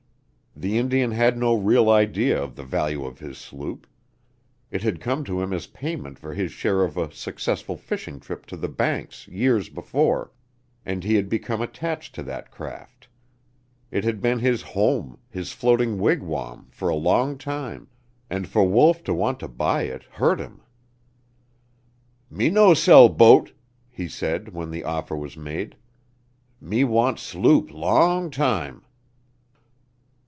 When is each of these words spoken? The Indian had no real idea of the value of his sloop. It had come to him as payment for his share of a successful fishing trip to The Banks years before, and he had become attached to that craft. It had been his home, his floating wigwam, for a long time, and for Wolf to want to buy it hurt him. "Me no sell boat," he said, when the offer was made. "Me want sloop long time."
The 0.53 0.77
Indian 0.77 1.11
had 1.11 1.37
no 1.39 1.55
real 1.55 1.89
idea 1.89 2.39
of 2.39 2.55
the 2.57 2.63
value 2.65 3.05
of 3.05 3.17
his 3.19 3.37
sloop. 3.39 3.87
It 4.69 4.83
had 4.83 4.99
come 4.99 5.23
to 5.23 5.41
him 5.41 5.53
as 5.53 5.65
payment 5.65 6.19
for 6.19 6.33
his 6.35 6.51
share 6.51 6.83
of 6.83 6.97
a 6.97 7.11
successful 7.11 7.77
fishing 7.77 8.19
trip 8.19 8.45
to 8.47 8.57
The 8.57 8.67
Banks 8.67 9.27
years 9.29 9.69
before, 9.69 10.33
and 10.85 11.03
he 11.05 11.15
had 11.15 11.29
become 11.29 11.61
attached 11.61 12.13
to 12.15 12.23
that 12.23 12.51
craft. 12.51 13.07
It 13.91 14.03
had 14.03 14.21
been 14.21 14.39
his 14.39 14.61
home, 14.61 15.17
his 15.29 15.51
floating 15.53 15.97
wigwam, 15.99 16.67
for 16.69 16.89
a 16.89 16.95
long 16.95 17.37
time, 17.39 17.87
and 18.29 18.45
for 18.47 18.67
Wolf 18.67 19.03
to 19.05 19.13
want 19.15 19.39
to 19.39 19.47
buy 19.47 19.83
it 19.83 20.03
hurt 20.03 20.39
him. 20.41 20.61
"Me 22.29 22.49
no 22.51 22.73
sell 22.75 23.07
boat," 23.09 23.53
he 23.89 24.07
said, 24.07 24.49
when 24.53 24.69
the 24.69 24.83
offer 24.83 25.15
was 25.15 25.37
made. 25.37 25.75
"Me 26.59 26.83
want 26.83 27.17
sloop 27.19 27.71
long 27.71 28.29
time." 28.29 28.83